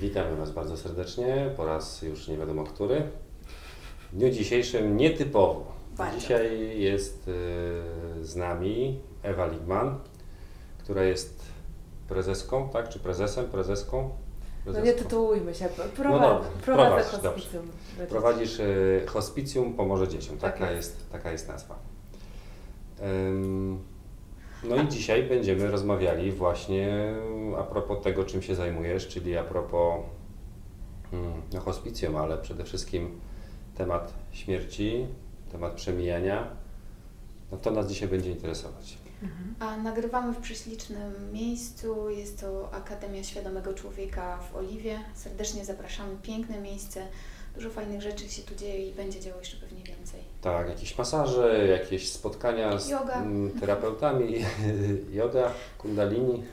[0.00, 3.02] Witamy Was bardzo serdecznie, po raz już nie wiadomo który.
[4.12, 5.72] W dniu dzisiejszym nietypowo.
[5.96, 6.18] Bardzo.
[6.20, 9.98] Dzisiaj jest y, z nami Ewa Ligman,
[10.78, 11.42] która jest
[12.08, 12.88] prezeską, tak?
[12.88, 14.02] Czy prezesem, prezeską?
[14.66, 14.86] No prezeską.
[14.86, 17.66] nie tytułujmy się, No prowadzę, dobra, prowadzę prowadź, hospicjum.
[17.98, 18.08] dzieci.
[18.08, 20.96] Prowadzisz y, hospicjum Pomoże Dzieciom, Tak taka, jest.
[20.96, 21.10] jest.
[21.12, 21.78] taka jest nazwa.
[23.28, 23.78] Ym,
[24.64, 27.14] no i dzisiaj będziemy rozmawiali właśnie
[27.58, 30.00] a propos tego, czym się zajmujesz, czyli a propos
[31.12, 33.20] mm, no, hospicjum, ale przede wszystkim
[33.74, 35.06] temat śmierci,
[35.52, 36.50] temat przemijania.
[37.52, 38.98] No to nas dzisiaj będzie interesować.
[39.60, 42.10] A nagrywamy w prześlicznym miejscu.
[42.10, 44.98] Jest to Akademia Świadomego Człowieka w Oliwie.
[45.14, 46.16] Serdecznie zapraszamy.
[46.22, 47.02] Piękne miejsce.
[47.56, 50.20] Dużo fajnych rzeczy się tu dzieje i będzie działo jeszcze pewnie więcej.
[50.42, 53.22] Tak, jakieś masaże, jakieś spotkania z Yoga.
[53.60, 54.34] terapeutami,
[55.12, 56.44] yoga, kundalini,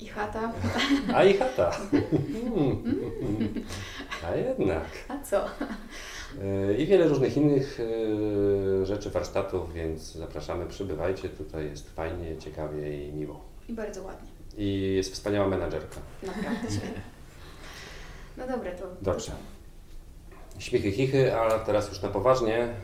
[0.00, 0.52] I chata.
[1.14, 1.76] a i chata.
[1.92, 3.64] Mm.
[4.26, 4.84] A jednak.
[5.08, 5.44] A co?
[6.68, 11.28] Yy, I wiele różnych innych yy, rzeczy, warsztatów, więc zapraszamy, przybywajcie.
[11.28, 13.40] Tutaj jest fajnie, ciekawie i miło.
[13.68, 14.28] I bardzo ładnie.
[14.58, 15.96] I jest wspaniała menadżerka.
[16.22, 17.02] Naprawdę świetnie.
[18.36, 18.84] No dobra, to.
[19.02, 19.32] Dobrze.
[20.60, 22.74] Śmichy, chichy, ale teraz już na poważnie.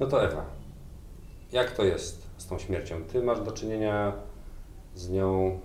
[0.00, 0.44] No to Ewa,
[1.52, 3.04] jak to jest z tą śmiercią?
[3.04, 4.12] Ty masz do czynienia
[4.94, 5.60] z nią,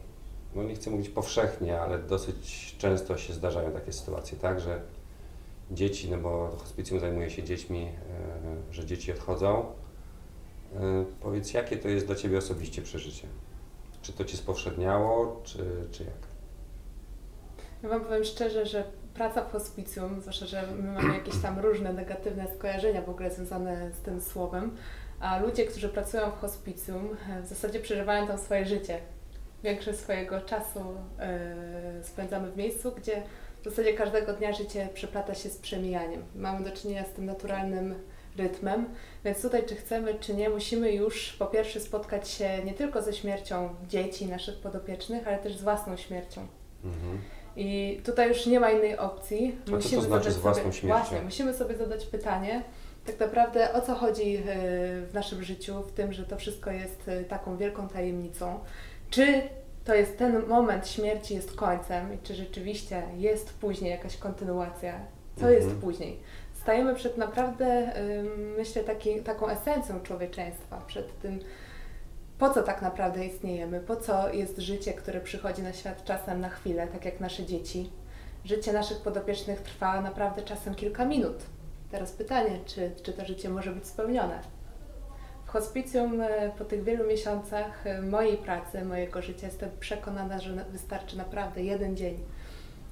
[0.56, 4.82] no nie chcę mówić powszechnie, ale dosyć często się zdarzają takie sytuacje, tak, że
[5.72, 7.92] dzieci, no bo hospicjum zajmuje się dziećmi, yy,
[8.74, 9.66] że dzieci odchodzą.
[10.74, 13.28] Yy, Powiedz, jakie to jest dla Ciebie osobiście przeżycie?
[14.02, 16.28] Czy to Cię spowszedniało, czy, czy jak?
[17.84, 18.84] Ja Wam powiem szczerze, że
[19.16, 23.92] praca w hospicjum, zwłaszcza, że my mamy jakieś tam różne negatywne skojarzenia w ogóle związane
[23.94, 24.76] z tym słowem,
[25.20, 28.98] a ludzie, którzy pracują w hospicjum, e, w zasadzie przeżywają tam swoje życie.
[29.64, 30.80] Większość swojego czasu
[31.20, 33.24] e, spędzamy w miejscu, gdzie
[33.62, 36.24] w zasadzie każdego dnia życie przeplata się z przemijaniem.
[36.36, 37.96] Mamy do czynienia z tym naturalnym
[38.38, 38.86] rytmem,
[39.26, 43.14] więc tutaj czy chcemy, czy nie, musimy już po pierwsze spotkać się nie tylko ze
[43.14, 46.48] śmiercią dzieci, naszych podopiecznych, ale też z własną śmiercią.
[46.84, 47.22] Mhm.
[47.58, 49.58] I tutaj już nie ma innej opcji.
[49.78, 51.00] A co to znaczy z własną sobie, śmiercią?
[51.00, 52.64] Właśnie, musimy sobie zadać pytanie,
[53.06, 54.42] tak naprawdę o co chodzi e,
[55.02, 58.60] w naszym życiu, w tym, że to wszystko jest e, taką wielką tajemnicą.
[59.10, 59.42] Czy
[59.86, 65.00] to jest ten moment śmierci jest końcem i czy rzeczywiście jest później jakaś kontynuacja?
[65.36, 65.54] Co Mhm.
[65.64, 66.20] jest później?
[66.62, 67.94] Stajemy przed naprawdę,
[68.58, 71.40] myślę, taki, taką esencją człowieczeństwa, przed tym,
[72.40, 76.50] po co tak naprawdę istniejemy, po co jest życie, które przychodzi na świat czasem na
[76.50, 77.90] chwilę, tak jak nasze dzieci.
[78.46, 81.38] Życie naszych podopiecznych trwa naprawdę czasem kilka minut.
[81.92, 84.40] Teraz pytanie, czy, czy to życie może być spełnione?
[85.46, 90.66] W hospicjum e, po tych wielu miesiącach e, mojej pracy, mojego życia jestem przekonana, że
[90.72, 92.24] wystarczy naprawdę jeden dzień,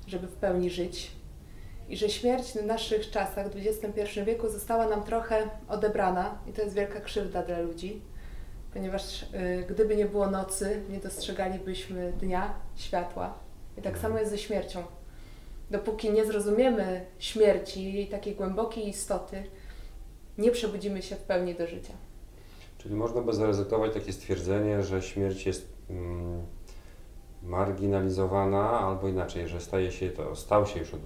[0.07, 1.11] żeby w pełni żyć.
[1.89, 6.61] I że śmierć w naszych czasach, w XXI wieku, została nam trochę odebrana i to
[6.61, 8.01] jest wielka krzywda dla ludzi
[8.73, 13.33] ponieważ y, gdyby nie było nocy, nie dostrzegalibyśmy dnia, światła.
[13.77, 14.83] I tak samo jest ze śmiercią.
[15.71, 19.43] Dopóki nie zrozumiemy śmierci, jej takiej głębokiej istoty,
[20.37, 21.93] nie przebudzimy się w pełni do życia.
[22.77, 26.41] Czyli można by zaryzykować takie stwierdzenie, że śmierć jest mm,
[27.43, 31.01] marginalizowana, albo inaczej, że staje się to, stał się już od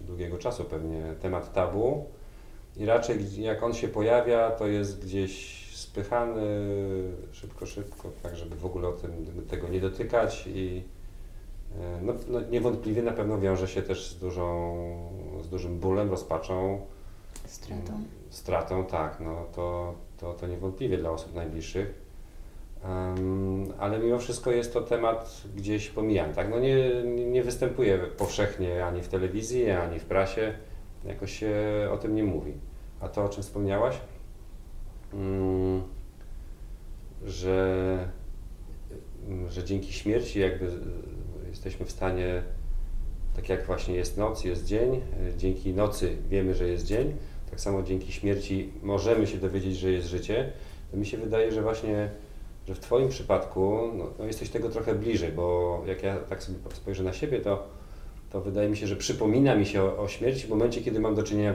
[0.00, 2.04] długiego czasu pewnie temat tabu
[2.76, 6.42] i raczej jak on się pojawia, to jest gdzieś spychany
[7.32, 9.10] szybko, szybko, tak żeby w ogóle o tym,
[9.48, 10.82] tego nie dotykać i
[11.80, 14.76] e, no, no niewątpliwie na pewno wiąże się też z, dużą,
[15.42, 16.80] z dużym bólem, rozpaczą,
[17.46, 17.92] Stratą.
[18.30, 22.04] Stratą, tak, no to, to, to niewątpliwie dla osób najbliższych.
[22.84, 26.50] Em, ale mimo wszystko jest to temat gdzieś pomijany, tak?
[26.50, 30.54] No nie, nie występuje powszechnie ani w telewizji, ani w prasie,
[31.04, 31.54] jakoś się
[31.92, 32.52] o tym nie mówi.
[33.00, 34.13] A to, o czym wspomniałaś, mm,
[37.24, 38.08] że,
[39.48, 40.70] że dzięki śmierci jakby
[41.50, 42.42] jesteśmy w stanie,
[43.36, 45.00] tak jak właśnie jest noc, jest dzień, e,
[45.36, 47.16] dzięki nocy wiemy, że jest dzień,
[47.50, 50.52] tak samo dzięki śmierci możemy się dowiedzieć, że jest życie,
[50.90, 52.10] to mi się wydaje, że właśnie,
[52.68, 56.58] że w Twoim przypadku no, no jesteś tego trochę bliżej, bo jak ja tak sobie
[56.74, 57.68] spojrzę na siebie, to,
[58.30, 61.14] to wydaje mi się, że przypomina mi się o, o śmierci w momencie, kiedy mam
[61.14, 61.54] do czynienia e,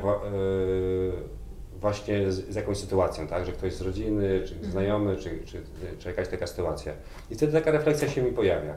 [1.81, 4.71] właśnie z, z jakąś sytuacją, tak, że ktoś z rodziny, czy Mhm.
[4.71, 5.61] znajomy, czy, czy,
[5.99, 6.93] czy jakaś taka sytuacja.
[7.31, 8.73] I wtedy taka refleksja się mi pojawia.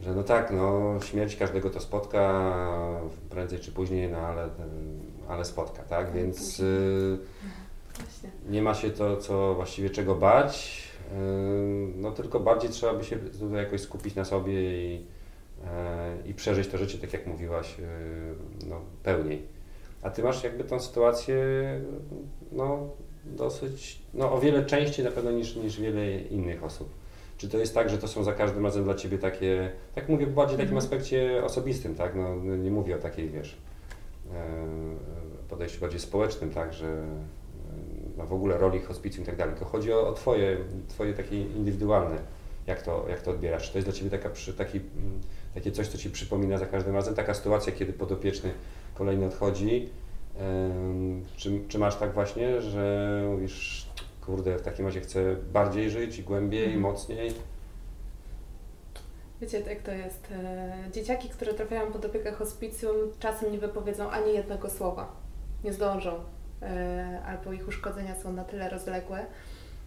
[0.00, 2.44] Że no tak, no śmierć każdego to spotka
[3.30, 4.48] prędzej czy później, no ale,
[5.28, 6.12] ale spotka, tak?
[6.12, 6.68] Więc Później.
[6.70, 7.18] y,
[8.50, 10.82] nie ma się to, co właściwie czego bać,
[11.12, 11.14] y,
[11.96, 15.06] no tylko bardziej trzeba by się tutaj jakoś skupić na sobie i,
[16.26, 17.74] i przeżyć to życie, tak jak mówiłaś,
[18.66, 19.53] no, pełniej.
[20.04, 21.36] A ty masz jakby tą sytuację
[22.52, 22.88] no,
[23.24, 26.88] dosyć, no o wiele częściej na pewno niż, niż wiele innych osób.
[27.36, 30.26] Czy to jest tak, że to są za każdym razem dla Ciebie takie, tak mówię
[30.26, 30.86] bardziej w takim mhm.
[30.86, 32.14] aspekcie osobistym, tak?
[32.14, 33.56] No, nie mówię o takiej, wiesz,
[34.32, 34.66] e,
[35.48, 37.04] podejściu bardziej społecznym, tak, że e,
[38.16, 40.56] no w ogóle roli hospicjum i tak dalej, tylko chodzi o, o twoje,
[40.88, 42.16] twoje takie indywidualne,
[42.66, 43.66] jak to, jak to odbierasz.
[43.66, 44.80] Czy to jest dla Ciebie taka, taki,
[45.54, 48.50] takie coś, co Ci przypomina za każdym razem, taka sytuacja, kiedy podopieczny
[48.94, 49.88] kolejny odchodzi,
[51.36, 53.86] czy, czy masz tak właśnie, że mówisz,
[54.26, 56.82] kurde, w takim razie chcę bardziej żyć, głębiej, mhm.
[56.82, 57.34] mocniej?
[59.40, 60.28] Wiecie, jak to jest?
[60.32, 65.12] E, dzieciaki, które trafiają pod opiekę hospicjum, czasem nie wypowiedzą ani jednego słowa.
[65.64, 66.20] Nie zdążą.
[66.62, 69.26] E, albo ich uszkodzenia są na tyle rozległe,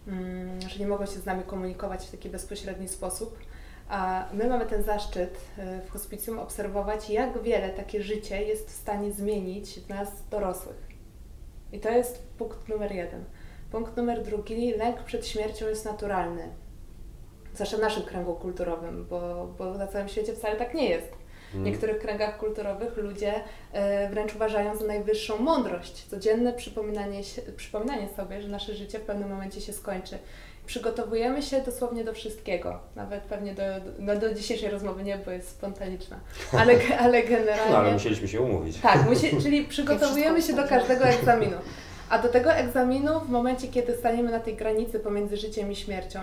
[0.08, 3.38] mm, że nie mogą się z nami komunikować w taki bezpośredni sposób.
[3.88, 8.74] A my mamy ten zaszczyt e, w hospicjum obserwować, jak wiele takie życie jest w
[8.74, 10.88] stanie zmienić w nas dorosłych.
[11.72, 13.24] I to jest punkt numer jeden.
[13.70, 16.48] Punkt numer drugi, lęk przed śmiercią jest naturalny.
[17.54, 21.12] Zwłaszcza w naszym kręgu kulturowym, bo, bo na całym świecie wcale tak nie jest.
[21.50, 21.64] W mm.
[21.64, 23.34] niektórych kręgach kulturowych ludzie
[23.72, 26.06] e, wręcz uważają za najwyższą mądrość.
[26.06, 27.20] Codzienne przypominanie,
[27.56, 30.18] przypominanie sobie, że nasze życie w pewnym momencie się skończy
[30.68, 32.80] przygotowujemy się dosłownie do wszystkiego.
[32.96, 36.20] Nawet pewnie do, do, no do dzisiejszej rozmowy nie, bo jest spontaniczna.
[36.52, 36.74] Ale,
[37.04, 37.72] ale generalnie.
[37.72, 38.80] No ale musieliśmy się umówić.
[38.80, 41.56] Tak, musi, czyli przygotowujemy się do każdego egzaminu.
[42.10, 46.20] A do tego egzaminu, w momencie, kiedy staniemy na tej granicy pomiędzy życiem i śmiercią,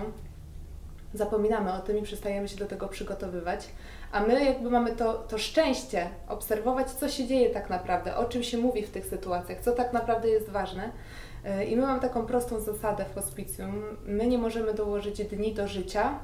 [1.13, 3.67] zapominamy o tym i przestajemy się do tego przygotowywać.
[4.11, 8.43] A my jakby mamy to, to szczęście obserwować, co się dzieje tak naprawdę, o czym
[8.43, 10.91] się mówi w tych sytuacjach, co tak naprawdę jest ważne.
[11.45, 13.83] E, I my mamy taką prostą zasadę w hospicjum.
[14.05, 16.19] My nie możemy dołożyć dni do życia,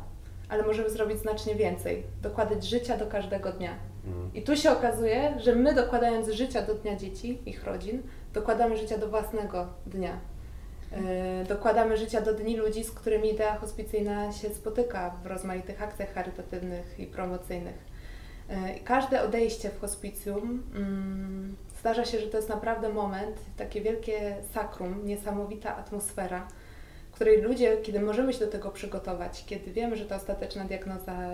[0.49, 2.03] ale możemy zrobić znacznie więcej.
[2.21, 3.75] Dokładać życia do każdego dnia.
[4.07, 4.33] Mhm.
[4.33, 8.01] I tu się okazuje, że my dokładając życia do dnia dzieci, ich rodzin,
[8.33, 10.19] dokładamy życia do własnego dnia.
[10.91, 16.13] Yy, dokładamy życia do dni ludzi, z którymi idea hospicyjna się spotyka w rozmaitych akcjach
[16.13, 17.90] charytatywnych i promocyjnych.
[18.51, 24.35] Yy, każde odejście w hospicjum yy, zdarza się, że to jest naprawdę moment, takie wielkie
[24.53, 26.47] sakrum, niesamowita atmosfera,
[27.11, 31.29] w której ludzie, kiedy możemy się do tego przygotować, kiedy wiemy, że ta ostateczna diagnoza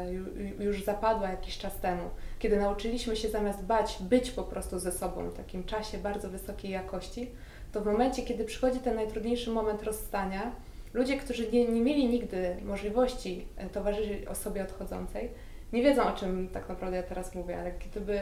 [0.60, 2.10] już zapadła jakiś czas temu,
[2.40, 6.72] kiedy nauczyliśmy się zamiast bać, być po prostu ze sobą w takim czasie bardzo wysokiej
[6.72, 7.32] jakości,
[7.72, 10.52] to w momencie, kiedy przychodzi ten najtrudniejszy moment rozstania,
[10.94, 15.30] ludzie, którzy nie, nie mieli nigdy możliwości e, towarzyszyć osobie odchodzącej,
[15.74, 18.20] nie wiedzą o czym tak naprawdę ja teraz mówię, ale gdyby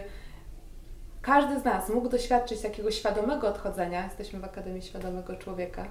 [1.22, 5.88] każdy z nas mógł doświadczyć takiego świadomego odchodzenia, jesteśmy w Akademii Świadomego Człowieka.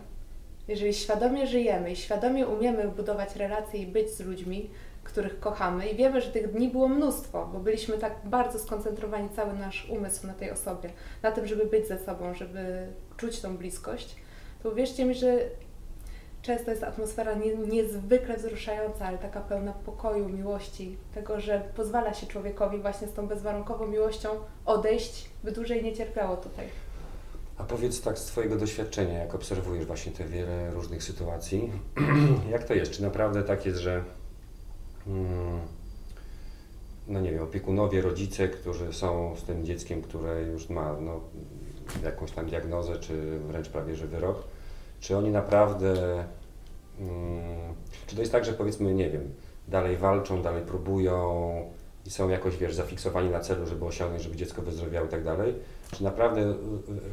[0.69, 4.71] Jeżeli świadomie żyjemy i świadomie umiemy budować relacje i być z ludźmi,
[5.05, 9.53] których kochamy, i wiemy, że tych dni było mnóstwo, bo byliśmy tak bardzo skoncentrowani, cały
[9.53, 10.91] nasz umysł na tej osobie,
[11.23, 12.87] na tym, żeby być ze sobą, żeby
[13.17, 14.17] czuć tą bliskość,
[14.63, 15.39] to uwierzcie mi, że
[16.45, 22.27] często jest atmosfera nie, niezwykle wzruszająca, ale taka pełna pokoju, miłości, tego, że pozwala się
[22.27, 24.29] człowiekowi właśnie z tą bezwarunkową miłością
[24.67, 26.67] odejść, by dłużej nie cierpiało tutaj.
[27.59, 31.73] A powiedz tak z Twojego doświadczenia, jak obserwujesz właśnie te wiele różnych sytuacji,
[32.51, 32.93] jak to jest?
[32.93, 34.05] Czy naprawdę tak jest, że
[35.07, 35.61] mm,
[37.09, 41.21] no nie wiem, opiekunowie, rodzice, którzy są z tym dzieckiem, które już ma no,
[42.03, 44.45] jakąś tam diagnozę, czy wręcz prawie że wyrok,
[45.05, 45.95] czy oni naprawdę,
[46.99, 47.75] hmm,
[48.07, 49.35] czy to jest tak, że powiedzmy, nie wiem,
[49.69, 51.71] dalej walczą, dalej próbują
[52.07, 55.55] i są jakoś, wiesz, zafiksowani na celu, żeby osiągnąć, żeby dziecko wyzdrowiało i tak dalej,
[55.93, 56.55] czy naprawdę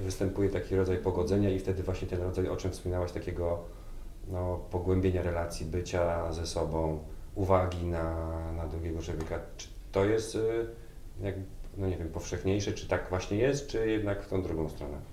[0.03, 3.59] występuje taki rodzaj pogodzenia i wtedy właśnie ten rodzaj, o czym wspominałaś, takiego
[4.27, 6.99] no, pogłębienia relacji, bycia ze sobą,
[7.35, 10.65] uwagi na, na drugiego człowieka, czy to jest y,
[11.21, 11.35] jak,
[11.77, 15.10] no nie wiem, powszechniejsze, czy tak właśnie jest, czy jednak w tą drugą stronę?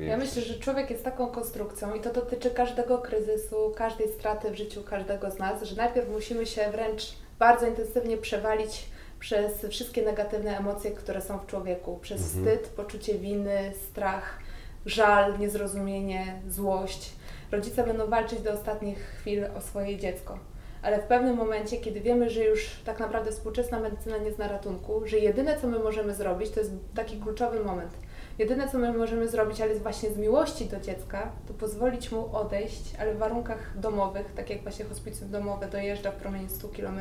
[0.00, 4.54] Ja myślę, że człowiek jest taką konstrukcją i to dotyczy każdego kryzysu, każdej straty w
[4.54, 8.84] życiu każdego z nas, że najpierw musimy się wręcz bardzo intensywnie przewalić
[9.20, 12.44] przez wszystkie negatywne emocje, które są w człowieku, przez mhm.
[12.44, 14.38] wstyd, poczucie winy, strach,
[14.86, 17.12] żal, niezrozumienie, złość.
[17.52, 20.38] Rodzice będą walczyć do ostatnich chwil o swoje dziecko.
[20.82, 25.02] Ale w pewnym momencie, kiedy wiemy, że już tak naprawdę współczesna medycyna nie zna ratunku,
[25.04, 27.90] że jedyne co my możemy zrobić, to jest taki kluczowy moment–
[28.38, 32.82] Jedyne, co my możemy zrobić, ale właśnie z miłości do dziecka, to pozwolić mu odejść,
[32.98, 37.00] ale w warunkach domowych, tak jak właśnie hospicjum domowe dojeżdża w promieniu 100 km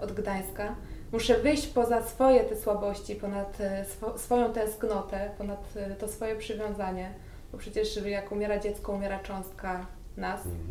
[0.00, 0.74] od Gdańska.
[1.12, 6.36] Muszę wyjść poza swoje te słabości, ponad e, swo, swoją tęsknotę, ponad e, to swoje
[6.36, 7.10] przywiązanie,
[7.52, 10.46] bo przecież jak umiera dziecko, umiera cząstka nas.
[10.46, 10.64] Mhm.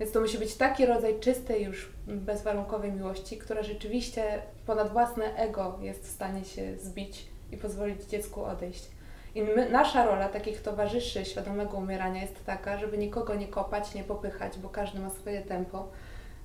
[0.00, 5.78] Więc to musi być taki rodzaj czystej, już bezwarunkowej miłości, która rzeczywiście ponad własne ego
[5.82, 8.97] jest w stanie się zbić i pozwolić dziecku odejść.
[9.38, 14.04] I my, nasza rola takich towarzyszy świadomego umierania jest taka, żeby nikogo nie kopać, nie
[14.04, 15.88] popychać, bo każdy ma swoje tempo.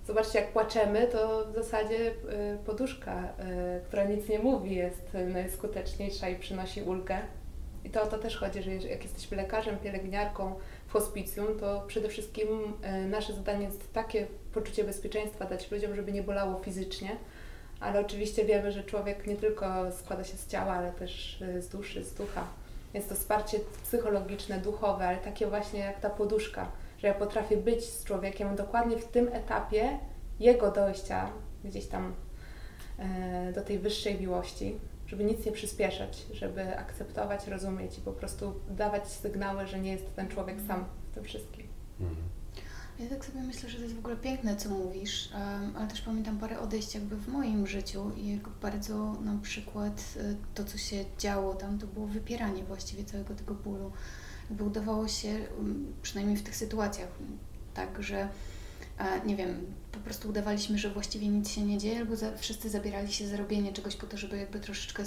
[0.08, 2.14] Zobaczcie, jak płaczemy, to w zasadzie y,
[2.66, 7.18] poduszka, y, która nic nie mówi, jest najskuteczniejsza i przynosi ulgę.
[7.84, 10.56] I to o to też chodzi, że jak jesteśmy lekarzem, pielęgniarką
[10.88, 12.48] w hospicjum, to przede wszystkim
[13.04, 17.10] y, nasze zadanie jest takie poczucie bezpieczeństwa dać ludziom, żeby nie bolało fizycznie,
[17.80, 22.04] ale oczywiście wiemy, że człowiek nie tylko składa się z ciała, ale też z duszy,
[22.04, 22.63] z ducha.
[22.94, 27.86] Jest to wsparcie psychologiczne, duchowe, ale takie właśnie jak ta poduszka, że ja potrafię być
[27.86, 30.00] z człowiekiem dokładnie w tym etapie
[30.40, 31.32] jego dojścia
[31.64, 32.16] gdzieś tam
[33.00, 38.54] e, do tej wyższej miłości, żeby nic nie przyspieszać, żeby akceptować, rozumieć i po prostu
[38.70, 41.68] dawać sygnały, że nie jest ten człowiek sam w tym wszystkim.
[42.00, 42.33] Mhm.
[43.00, 45.30] Ja tak sobie myślę, że to jest w ogóle piękne, co mówisz,
[45.76, 50.36] ale też pamiętam parę odejść jakby w moim życiu i jak bardzo na przykład y,
[50.56, 53.92] to, co się działo tam, to było wypieranie właściwie całego tego bólu.
[54.50, 55.48] Jakby udawało się,
[56.02, 57.10] przynajmniej w tych sytuacjach,
[57.74, 58.30] tak, że
[59.26, 63.28] nie wiem, po prostu udawaliśmy, że właściwie nic się nie dzieje, albo wszyscy zabierali się
[63.28, 65.04] za robienie czegoś po to, żeby jakby troszeczkę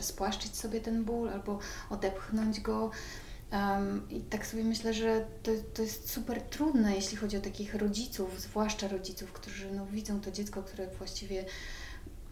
[0.00, 1.58] spłaszczyć sobie ten ból, albo
[1.90, 2.90] odepchnąć go.
[3.52, 7.74] Um, I tak sobie myślę, że to, to jest super trudne, jeśli chodzi o takich
[7.74, 11.44] rodziców, zwłaszcza rodziców, którzy no, widzą to dziecko, które właściwie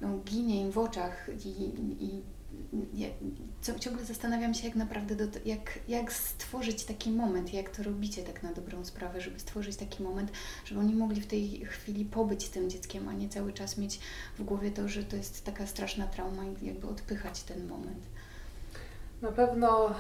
[0.01, 1.63] no, ginie im w oczach i,
[2.05, 2.23] i
[3.81, 8.43] ciągle zastanawiam się, jak naprawdę, do, jak, jak stworzyć taki moment, jak to robicie tak
[8.43, 10.33] na dobrą sprawę, żeby stworzyć taki moment,
[10.65, 14.01] żeby oni mogli w tej chwili pobyć z tym dzieckiem, a nie cały czas mieć
[14.39, 18.07] w głowie to, że to jest taka straszna trauma i jakby odpychać ten moment.
[19.23, 19.95] Na pewno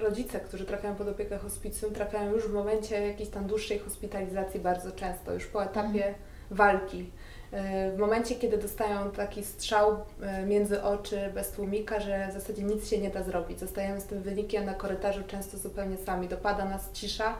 [0.00, 4.92] rodzice, którzy trafiają pod opiekę hospicjum, trafiają już w momencie jakiejś tam dłuższej hospitalizacji bardzo
[4.92, 6.14] często, już po etapie mhm.
[6.50, 7.10] walki.
[7.52, 12.62] E, w momencie, kiedy dostają taki strzał e, między oczy bez tłumika, że w zasadzie
[12.62, 13.60] nic się nie da zrobić.
[13.60, 16.28] Zostajemy z tym wynikiem na korytarzu często zupełnie sami.
[16.28, 17.34] Dopada nas cisza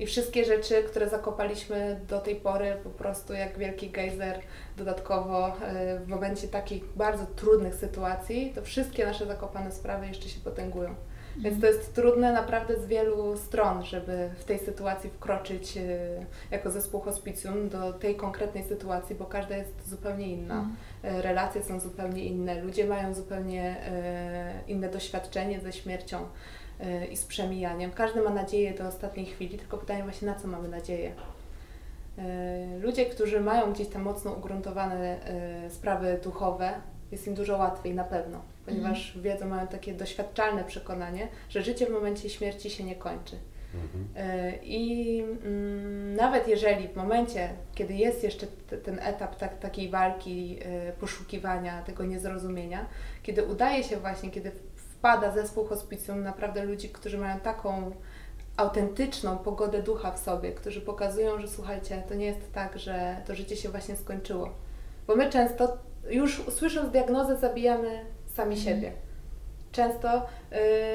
[0.00, 4.40] i wszystkie rzeczy, które zakopaliśmy do tej pory, po prostu jak wielki gejzer,
[4.76, 10.40] dodatkowo e, w momencie takich bardzo trudnych sytuacji, to wszystkie nasze zakopane sprawy jeszcze się
[10.40, 10.94] potęgują.
[11.36, 15.80] Więc to jest trudne naprawdę z wielu stron, żeby w tej sytuacji wkroczyć e,
[16.50, 20.54] jako zespół hospicjum do tej konkretnej sytuacji, bo każda jest zupełnie inna.
[20.54, 21.22] Mhm.
[21.22, 23.76] Relacje są zupełnie inne, ludzie mają zupełnie
[24.66, 26.26] inne doświadczenie ze śmiercią
[27.10, 27.90] i z przemijaniem.
[27.92, 31.12] Każdy ma nadzieję do ostatniej chwili, tylko pytanie właśnie na co mamy nadzieję.
[32.80, 35.18] Ludzie, którzy mają gdzieś tam mocno ugruntowane
[35.68, 36.72] sprawy duchowe,
[37.12, 39.22] jest im dużo łatwiej na pewno, ponieważ mhm.
[39.22, 43.36] wiedzą, mają takie doświadczalne przekonanie, że życie w momencie śmierci się nie kończy.
[43.74, 44.24] Mhm.
[44.62, 48.46] I mm, nawet jeżeli w momencie, kiedy jest jeszcze
[48.84, 50.58] ten etap tak, takiej walki,
[51.00, 52.86] poszukiwania tego niezrozumienia,
[53.22, 54.52] kiedy udaje się właśnie, kiedy
[55.00, 57.92] wpada zespół hospicjum naprawdę ludzi, którzy mają taką
[58.56, 63.34] autentyczną pogodę ducha w sobie, którzy pokazują, że słuchajcie, to nie jest tak, że to
[63.34, 64.50] życie się właśnie skończyło.
[65.06, 65.78] Bo my często
[66.10, 68.58] już słysząc diagnozę zabijamy sami mhm.
[68.58, 68.92] siebie.
[69.72, 70.26] Często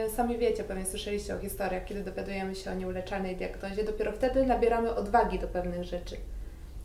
[0.08, 4.46] y, sami wiecie, pewnie słyszeliście o historiach, kiedy dowiadujemy się o nieuleczalnej diagnozie, dopiero wtedy
[4.46, 6.18] nabieramy odwagi do pewnych rzeczy.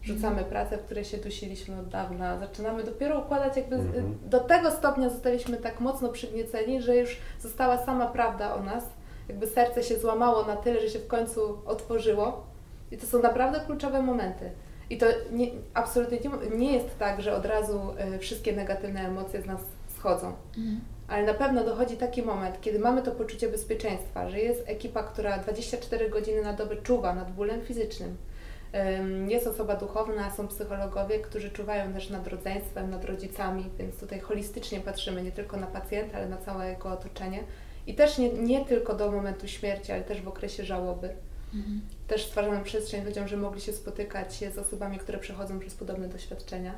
[0.02, 4.18] Rzucamy pracę, w której się dusiliśmy od dawna, zaczynamy dopiero układać jakby mhm.
[4.26, 8.84] do tego stopnia zostaliśmy tak mocno przygnieceni, że już została sama prawda o nas,
[9.28, 12.46] jakby serce się złamało na tyle, że się w końcu otworzyło
[12.90, 14.50] i to są naprawdę kluczowe momenty.
[14.90, 17.80] I to nie, absolutnie nie, nie jest tak, że od razu
[18.14, 19.60] y, wszystkie negatywne emocje z nas
[19.96, 20.32] schodzą.
[20.58, 20.80] Mhm.
[21.08, 25.38] Ale na pewno dochodzi taki moment, kiedy mamy to poczucie bezpieczeństwa, że jest ekipa, która
[25.38, 28.16] 24 godziny na dobę czuwa nad bólem fizycznym,
[29.28, 34.80] jest osoba duchowna, są psychologowie, którzy czuwają też nad rodzeństwem, nad rodzicami, więc tutaj holistycznie
[34.80, 37.44] patrzymy nie tylko na pacjenta, ale na całe jego otoczenie.
[37.86, 41.08] I też nie, nie tylko do momentu śmierci, ale też w okresie żałoby.
[41.54, 41.80] Mhm.
[42.08, 46.74] Też stwarzamy przestrzeń ludziom, że mogli się spotykać z osobami, które przechodzą przez podobne doświadczenia.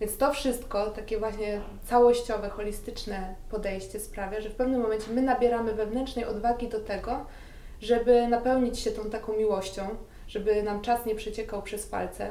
[0.00, 5.72] Więc to wszystko, takie właśnie całościowe, holistyczne podejście sprawia, że w pewnym momencie my nabieramy
[5.72, 7.26] wewnętrznej odwagi do tego,
[7.80, 9.88] żeby napełnić się tą taką miłością,
[10.28, 12.30] żeby nam czas nie przeciekał przez palce.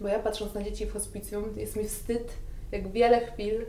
[0.00, 2.32] Bo ja patrząc na dzieci w hospicjum, jest mi wstyd,
[2.72, 3.66] jak wiele chwil y,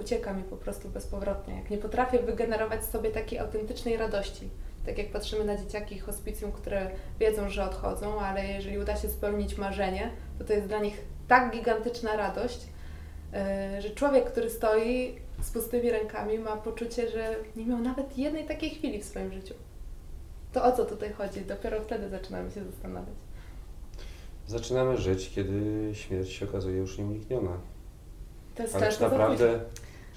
[0.00, 1.54] ucieka mi po prostu bezpowrotnie.
[1.54, 4.48] Jak nie potrafię wygenerować sobie takiej autentycznej radości.
[4.86, 9.58] Tak jak patrzymy na dzieciaki hospicjum, które wiedzą, że odchodzą, ale jeżeli uda się spełnić
[9.58, 12.60] marzenie, to to jest dla nich tak gigantyczna radość,
[13.78, 18.44] y, że człowiek, który stoi z pustymi rękami, ma poczucie, że nie miał nawet jednej
[18.44, 19.54] takiej chwili w swoim życiu.
[20.54, 21.40] To o co tutaj chodzi?
[21.40, 23.14] Dopiero wtedy zaczynamy się zastanawiać.
[24.46, 27.50] Zaczynamy żyć, kiedy śmierć się okazuje już nieunikniona.
[28.54, 29.60] To jest Ale czy naprawdę,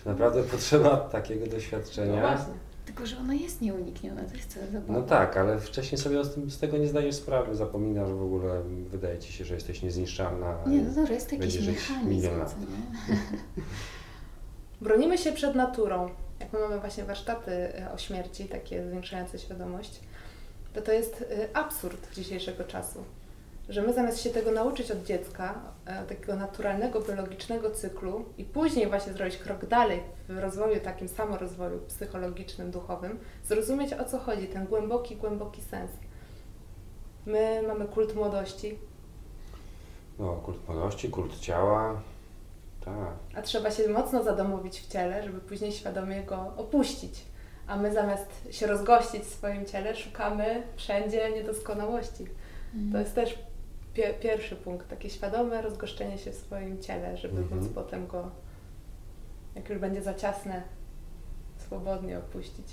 [0.04, 2.22] czy naprawdę potrzeba takiego doświadczenia?
[2.22, 2.54] No właśnie.
[2.86, 4.94] Tylko, że ona jest nieunikniona, to jest cała zabawa.
[4.94, 8.62] No tak, ale wcześniej sobie z, tym, z tego nie zdajesz sprawy, zapominasz w ogóle,
[8.90, 10.58] wydaje ci się, że jesteś niezniszczalna.
[10.68, 12.30] Nie, no to jest jakiś mechanizm?
[14.82, 16.10] Bronimy się przed naturą.
[16.40, 20.00] Jak my mamy właśnie warsztaty e, o śmierci, takie zwiększające świadomość,
[20.78, 23.04] to to jest e, absurd dzisiejszego czasu.
[23.70, 28.88] Że my zamiast się tego nauczyć od dziecka, e, takiego naturalnego, biologicznego cyklu i później
[28.88, 34.66] właśnie zrobić krok dalej w rozwoju, takim samorozwoju psychologicznym, duchowym, zrozumieć o co chodzi, ten
[34.66, 35.92] głęboki, głęboki sens.
[37.26, 38.80] My mamy kult młodości,
[40.20, 42.02] No, kult młodości, kult ciała,
[42.86, 42.96] tak.
[43.36, 47.26] a trzeba się mocno zadomowić w ciele, żeby później świadomie go opuścić.
[47.68, 52.26] A my zamiast się rozgościć w swoim ciele, szukamy wszędzie niedoskonałości.
[52.92, 53.40] To jest też
[53.94, 57.62] pie- pierwszy punkt, takie świadome rozgoszczenie się w swoim ciele, żeby Mhm.
[57.62, 58.32] móc potem go,
[59.56, 60.62] jak już będzie za ciasne,
[61.58, 62.68] swobodnie opuścić.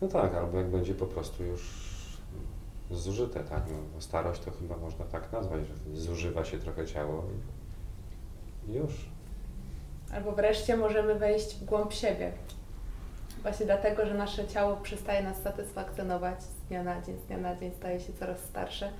[0.00, 1.84] No tak, albo jak będzie po prostu już
[2.90, 3.62] zużyte, tak.
[3.94, 7.24] No, starość to chyba można tak nazwać, że zużywa się trochę ciało
[8.68, 8.92] i już.
[10.12, 12.32] Albo wreszcie możemy wejść w głąb siebie.
[13.44, 17.56] Właśnie dlatego, że nasze ciało przestaje nas satysfakcjonować z dnia na dzień, z dnia na
[17.56, 18.90] dzień staje się coraz starsze.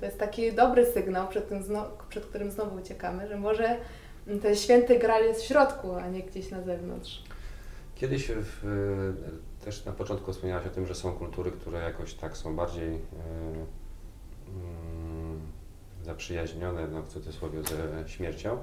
[0.00, 3.76] To jest taki dobry sygnał, przed, tym zno, przed którym znowu uciekamy, że może
[4.42, 7.22] ten święty gral jest w środku, a nie gdzieś na zewnątrz.
[7.94, 8.62] Kiedyś w,
[9.64, 12.98] też na początku wspomniałaś o tym, że są kultury, które jakoś tak są bardziej y,
[14.48, 15.40] mm,
[16.02, 18.58] zaprzyjaźnione, no w cudzysłowie, ze śmiercią.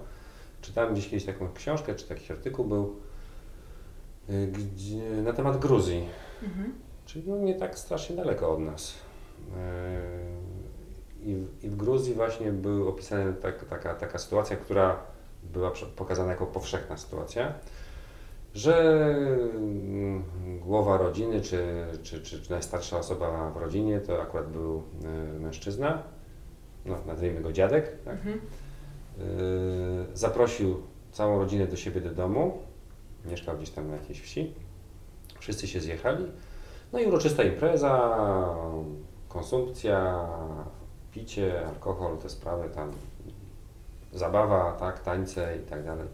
[0.61, 2.95] Czytałem gdzieś kiedyś taką książkę, czy taki artykuł był
[4.51, 6.05] gdzie, na temat Gruzji.
[6.43, 6.73] Mhm.
[7.05, 8.93] Czyli no nie tak strasznie daleko od nas.
[11.23, 14.99] Yy, I w, i w Gruzji właśnie był opisana tak, taka, taka sytuacja, która
[15.43, 17.53] była pokazana jako powszechna sytuacja,
[18.53, 18.99] że
[19.55, 20.23] mm,
[20.59, 24.83] głowa rodziny, czy, czy, czy, czy najstarsza osoba w rodzinie, to akurat był
[25.35, 26.03] y, mężczyzna,
[26.85, 28.13] no nazwijmy go dziadek, tak?
[28.13, 28.39] Mhm.
[30.13, 32.57] Zaprosił całą rodzinę do siebie do domu.
[33.29, 34.53] Mieszkał gdzieś tam na jakiejś wsi.
[35.39, 36.25] Wszyscy się zjechali.
[36.93, 38.15] No i uroczysta impreza,
[39.29, 40.27] konsumpcja,
[41.11, 42.91] picie, alkohol, te sprawy tam,
[44.13, 46.07] zabawa, tak, tańce i tak dalej.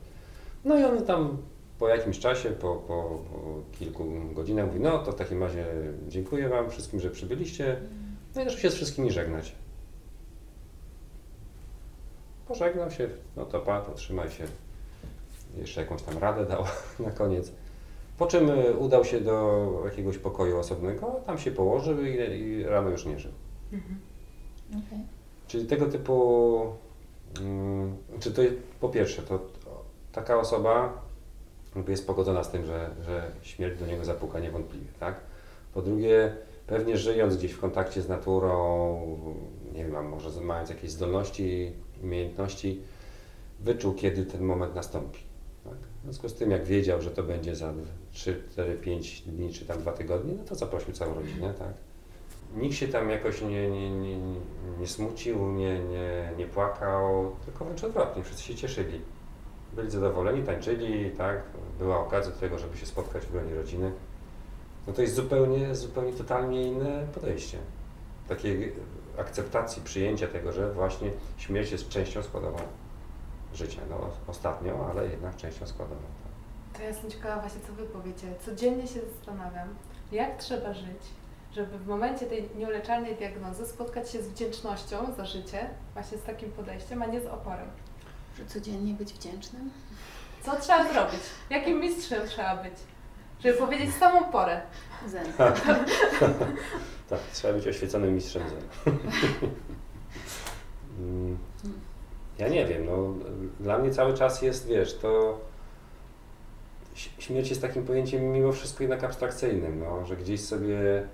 [0.66, 1.38] No i on tam
[1.80, 5.66] po jakimś czasie, po, po, po kilku godzinach mówi, no to w takim razie
[6.08, 7.82] dziękuję Wam wszystkim, że przybyliście.
[8.36, 9.56] No i zaczął się z wszystkimi żegnać.
[12.48, 14.44] Pożegnał się, no to pa, to trzymaj się.
[15.58, 16.64] Jeszcze jakąś tam radę dał
[17.06, 17.52] na koniec.
[18.18, 22.10] Po czym y, udał się do jakiegoś pokoju osobnego, tam się położył i,
[22.40, 23.32] i rano już nie żył.
[23.74, 24.00] Mhm.
[24.70, 25.00] Okej.
[25.48, 26.60] Czyli tego typu,
[27.42, 28.42] mm, czy to
[28.80, 29.40] po pierwsze, to,
[30.12, 31.02] taka osoba
[31.88, 35.20] jest pogodzona z tym, że, że śmierć do niego zapuka niewątpliwie, tak?
[35.74, 36.36] Po drugie,
[36.68, 39.18] pewnie żyjąc gdzieś w kontakcie z naturą,
[39.74, 42.82] nie wiem, może mając jakieś zdolności, umiejętności,
[43.60, 45.20] wyczuł, kiedy ten moment nastąpi.
[46.02, 47.74] W związku z tym, jak wiedział, że to będzie za
[48.12, 51.74] 3, 4, 5 dni, czy tam 2 tygodnie, no to zaprosił całą rodzinę, tak?
[52.56, 54.18] Nikt się tam jakoś nie, nie, nie-
[54.80, 59.02] nie smucił, nie, nie, nie płakał, tylko wręcz odwrotnie, wszyscy się cieszyli.
[59.76, 61.44] Byli zadowoleni, tańczyli, tak?
[61.80, 63.92] Była okazja do tego, żeby się spotkać w gronie rodziny.
[64.88, 67.58] No to jest zupełnie, zupełnie totalnie inne podejście.
[68.30, 68.74] Takiej
[69.18, 72.58] akceptacji, przyjęcia tego, że właśnie śmierć jest częścią składową
[73.56, 73.82] życia.
[73.90, 76.02] No ostatnią, ale jednak częścią składową.
[76.24, 76.32] tak.
[76.78, 78.28] To ja jestem ciekawa właśnie, co Wy powiecie.
[78.46, 79.68] Codziennie się zastanawiam,
[80.12, 81.02] jak trzeba żyć,
[81.52, 86.52] żeby w momencie tej nieuleczalnej diagnozy spotkać się z wdzięcznością za życie, właśnie z takim
[86.52, 87.68] podejściem, a nie z oporem.
[88.38, 89.72] Że codziennie być wdzięcznym?
[90.44, 91.22] Co trzeba zrobić?
[91.50, 92.74] Jakim mistrzem trzeba być?
[93.40, 94.62] Żeby powiedzieć samą porę.
[95.08, 95.34] Zen.
[97.10, 98.62] Tak, trzeba być oświeconym mistrzem zen.
[102.42, 103.14] Ja nie wiem, no
[103.60, 105.40] dla mnie cały czas jest, wiesz, to
[106.96, 111.08] śmierć jest takim pojęciem mimo wszystko jednak abstrakcyjnym, no, że gdzieś sobie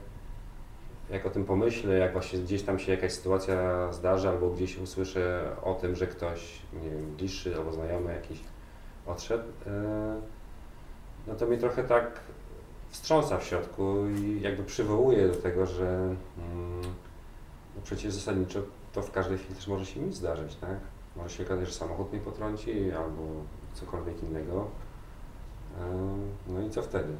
[1.09, 5.55] jak o tym pomyślę, jak właśnie gdzieś tam się jakaś sytuacja zdarzy, albo gdzieś usłyszę
[5.63, 8.39] o tym, że ktoś, nie wiem, bliższy albo znajomy jakiś
[9.05, 9.71] odszedł, yy,
[11.27, 12.19] no to mnie trochę tak
[12.89, 16.81] wstrząsa w środku i jakby przywołuje do tego, że mm,
[17.75, 18.59] no przecież zasadniczo
[18.93, 20.77] to w każdej chwili też może się nic zdarzyć, tak?
[21.17, 23.23] Może się okazać, że samochód mnie potrąci albo
[23.73, 24.67] cokolwiek innego.
[26.47, 27.13] Yy, No i co wtedy?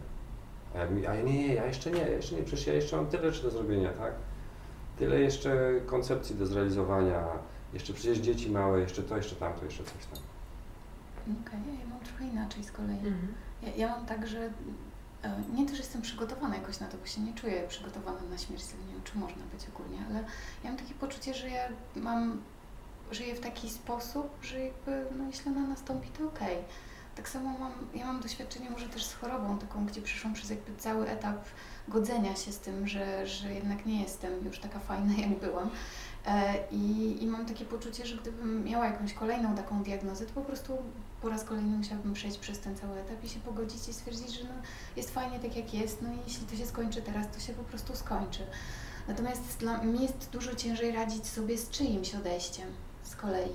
[0.76, 2.96] A ja, mi- a ja nie, nie, ja jeszcze nie, jeszcze nie, przecież ja jeszcze
[2.98, 4.14] mam tyle rzeczy do zrobienia, tak?
[5.00, 7.24] Tyle jeszcze koncepcji do zrealizowania,
[7.74, 10.20] jeszcze przecież dzieci małe, jeszcze to, jeszcze tamto, jeszcze coś tam.
[11.48, 12.98] Okej, ja mam trochę inaczej z kolei.
[12.98, 13.34] Mhm.
[13.62, 14.50] Ja, ja mam tak, że
[15.24, 18.64] e, nie też jestem przygotowana jakoś na to, bo się nie czuję przygotowana na śmierć,
[18.88, 20.20] nie wiem, czy można być ogólnie, ale
[20.64, 21.64] ja mam takie poczucie, że ja
[21.96, 22.42] mam,
[23.12, 26.58] żyję w taki sposób, że jakby, no jeśli ona nastąpi, to okej.
[27.16, 30.76] Tak samo mam, ja mam doświadczenie może też z chorobą taką, gdzie przeszłam przez jakby
[30.76, 31.46] cały etap
[31.88, 35.70] godzenia się z tym, że, że jednak nie jestem już taka fajna, jak byłam.
[36.26, 40.42] E, I, I mam takie poczucie, że gdybym miała jakąś kolejną taką diagnozę, to po
[40.42, 40.78] prostu
[41.22, 44.44] po raz kolejny musiałabym przejść przez ten cały etap i się pogodzić i stwierdzić, że
[44.44, 44.54] no,
[44.96, 47.64] jest fajnie tak jak jest, no i jeśli to się skończy teraz, to się po
[47.64, 48.44] prostu skończy.
[49.08, 52.68] Natomiast dla mnie jest dużo ciężej radzić sobie z czyimś odejściem
[53.08, 53.54] z kolei.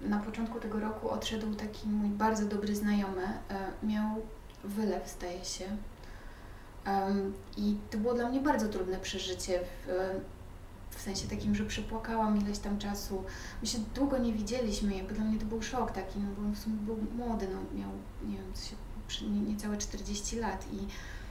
[0.00, 4.22] Na początku tego roku odszedł taki mój bardzo dobry znajomy, e, miał
[4.64, 5.64] wylew, zdaje się.
[7.56, 9.90] I to było dla mnie bardzo trudne przeżycie, w,
[10.90, 13.24] w sensie takim, że przepłakałam ileś tam czasu.
[13.62, 16.58] My się długo nie widzieliśmy, jakby dla mnie to był szok taki, no bo w
[16.58, 17.90] sumie był młody, no miał,
[18.28, 21.23] nie wiem, niecałe 40 lat i e,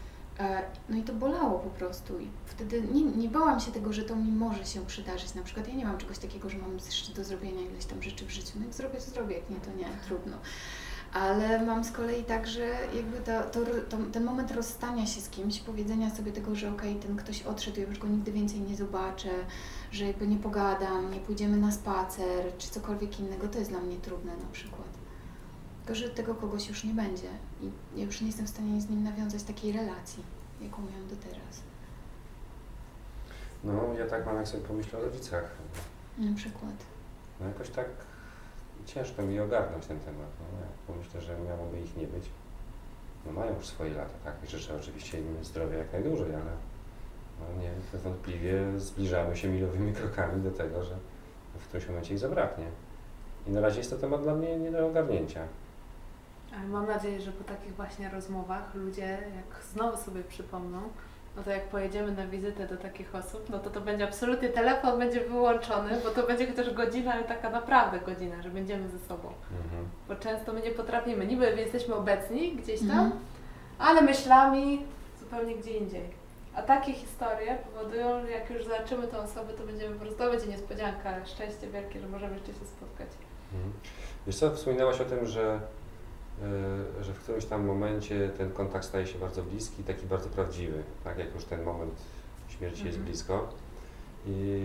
[0.89, 4.15] no i to bolało po prostu i wtedy nie, nie bałam się tego, że to
[4.15, 5.33] mi może się przydarzyć.
[5.33, 8.25] Na przykład ja nie mam czegoś takiego, że mam jeszcze do zrobienia ileś tam rzeczy
[8.25, 8.51] w życiu.
[8.55, 10.37] No jak zrobię, to zrobię, jak nie, to nie, trudno.
[11.13, 15.29] Ale mam z kolei tak, że jakby to, to, to, ten moment rozstania się z
[15.29, 18.75] kimś, powiedzenia sobie tego, że okej, ten ktoś odszedł, ja już go nigdy więcej nie
[18.75, 19.29] zobaczę,
[19.91, 23.97] że jakby nie pogadam, nie pójdziemy na spacer, czy cokolwiek innego, to jest dla mnie
[23.97, 24.87] trudne na przykład.
[25.85, 27.27] Tylko, że tego kogoś już nie będzie
[27.63, 30.23] i ja już nie jestem w stanie z nim nawiązać takiej relacji,
[30.61, 31.61] jaką miałam do teraz.
[33.63, 35.51] No, ja tak mam, jak sobie pomyślę o rodzicach.
[36.17, 36.75] Na przykład.
[37.39, 37.87] No jakoś tak
[38.85, 40.27] ciężko mi ogarnąć ten temat.
[40.39, 42.29] No, jak pomyślę, że miałoby ich nie być.
[43.25, 44.33] No mają już swoje lata, tak?
[44.43, 46.51] I życzę oczywiście im zdrowia jak najdłużej, ale
[47.39, 50.95] no nie, niewątpliwie zbliżamy się milowymi krokami do tego, że
[51.59, 52.65] w którymś momencie ich zabraknie.
[53.47, 55.47] I na razie jest to temat dla mnie nie do ogarnięcia.
[56.69, 60.79] Mam nadzieję, że po takich właśnie rozmowach ludzie, jak znowu sobie przypomną,
[61.35, 64.99] no to jak pojedziemy na wizytę do takich osób, no to to będzie absolutnie telefon
[64.99, 69.27] będzie wyłączony, bo to będzie chociaż godzina, ale taka naprawdę godzina, że będziemy ze sobą.
[69.63, 69.85] Mhm.
[70.07, 73.11] Bo często my nie potrafimy, niby jesteśmy obecni gdzieś tam, Mhm.
[73.79, 74.85] ale myślami
[75.19, 76.23] zupełnie gdzie indziej.
[76.55, 80.31] A takie historie powodują, że jak już zobaczymy tę osobę, to będziemy po prostu, to
[80.31, 83.07] będzie niespodzianka, szczęście wielkie, że możemy jeszcze się spotkać.
[83.53, 83.73] Mhm.
[84.27, 85.59] Wiesz co, wspominałaś o tym, że,
[87.01, 91.17] że w którymś tam momencie ten kontakt staje się bardzo bliski taki bardzo prawdziwy, tak
[91.17, 91.93] jak już ten moment
[92.47, 93.05] śmierci jest Mhm.
[93.05, 93.49] blisko.
[94.25, 94.61] I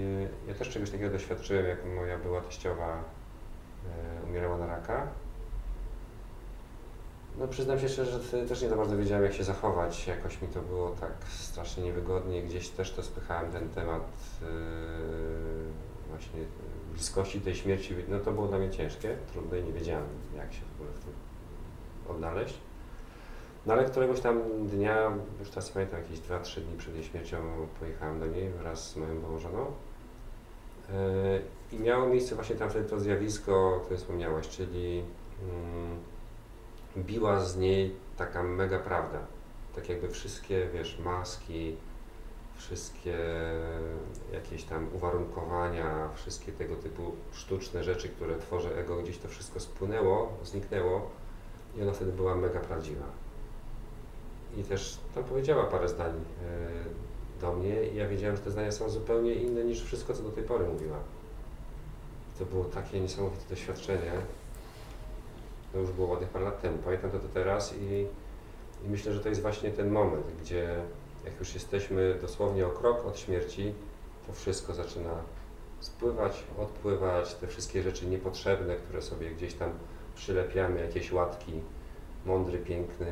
[0.48, 2.96] ja też czegoś takiego doświadczyłem, jak moja była teściowa
[4.22, 5.06] y, umierała na raka.
[7.38, 10.48] No przyznam się szczerze, że też nie za bardzo wiedziałem jak się zachować, jakoś mi
[10.48, 14.02] to było tak strasznie niewygodnie, gdzieś też to spychałem ten temat
[14.42, 14.46] y,
[16.08, 16.40] właśnie
[16.92, 20.04] bliskości tej śmierci, no to było dla mnie ciężkie, trudne i nie wiedziałem
[20.36, 21.27] jak się w ogóle w tym
[22.10, 22.58] odnaleźć.
[23.66, 27.36] No ale któregoś tam dnia, już teraz pamiętam, jakieś 2-3 dni przed jej śmiercią
[27.80, 29.66] pojechałem do niej wraz z moją byłą żoną.
[30.88, 35.02] Yy, I miało miejsce właśnie tam wtedy to zjawisko, o którym wspomniałaś, czyli
[35.42, 35.98] mm,
[36.96, 39.18] biła z niej taka mega prawda.
[39.74, 41.76] Tak jakby wszystkie, wiesz, maski,
[42.56, 43.16] wszystkie
[44.32, 50.32] jakieś tam uwarunkowania, wszystkie tego typu sztuczne rzeczy, które tworzy ego, gdzieś to wszystko spłynęło,
[50.44, 51.10] zniknęło
[51.78, 53.04] i ona wtedy była mega prawdziwa.
[54.56, 58.72] I też tam powiedziała parę zdań e, do mnie i ja wiedziałem, że te zdania
[58.72, 60.96] są zupełnie inne niż wszystko, co do tej pory mówiła.
[62.38, 64.12] To było takie niesamowite doświadczenie.
[65.72, 66.78] To już było ładnych parę lat temu.
[66.84, 68.06] Pamiętam to do teraz i,
[68.86, 70.80] i myślę, że to jest właśnie ten moment, gdzie
[71.24, 73.74] jak już jesteśmy dosłownie o krok od śmierci,
[74.26, 75.10] to wszystko zaczyna
[75.80, 79.70] spływać, odpływać, te wszystkie rzeczy niepotrzebne, które sobie gdzieś tam
[80.18, 81.52] przylepiamy, jakieś łatki,
[82.26, 83.06] mądry, piękny,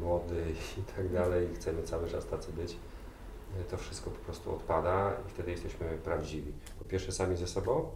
[0.00, 0.44] młody
[0.78, 2.76] i tak dalej, i chcemy cały czas tacy być,
[3.70, 6.52] to wszystko po prostu odpada i wtedy jesteśmy prawdziwi.
[6.78, 7.90] Po pierwsze sami ze sobą,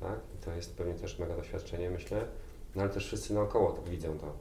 [0.00, 0.20] tak?
[0.34, 2.24] I to jest pewnie też mega doświadczenie, myślę,
[2.74, 4.32] no ale też wszyscy naokoło to widzą to,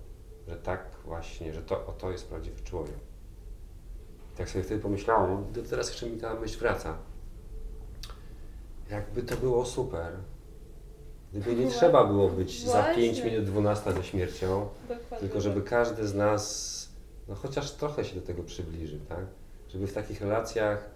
[0.48, 2.98] że tak właśnie, że to, o to jest prawdziwy człowiek.
[4.38, 6.98] Tak sobie wtedy pomyślałem, teraz jeszcze mi ta myśl wraca.
[8.90, 10.14] Jakby to było super,
[11.34, 13.04] gdyby nie trzeba było być za Właśnie.
[13.04, 15.18] 5 minut 12 ze śmiercią, Dokładnie.
[15.20, 16.90] tylko żeby każdy z nas,
[17.28, 19.26] no chociaż trochę się do tego przybliżył, tak?
[19.70, 20.90] Żeby w takich relacjach,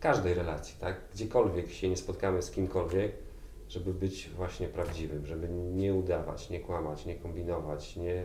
[0.00, 0.96] każdej relacji, tak?
[1.14, 3.12] Gdziekolwiek się nie spotkamy z kimkolwiek,
[3.68, 8.24] żeby być właśnie prawdziwym, żeby nie udawać, nie kłamać, nie kombinować, nie,